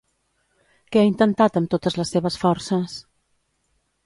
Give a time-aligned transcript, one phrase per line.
[0.95, 2.97] Què ha intentat amb totes les seves forces?